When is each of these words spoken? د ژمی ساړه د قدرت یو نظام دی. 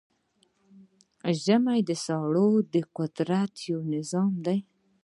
د 1.23 1.25
ژمی 1.43 1.81
ساړه 2.05 2.47
د 2.73 2.75
قدرت 2.97 3.53
یو 3.71 3.79
نظام 3.95 4.31
دی. 4.45 4.59